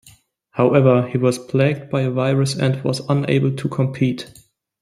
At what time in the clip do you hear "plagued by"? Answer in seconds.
1.37-2.01